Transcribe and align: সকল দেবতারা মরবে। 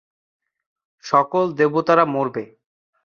সকল 1.03 1.45
দেবতারা 1.53 2.05
মরবে। 2.05 2.43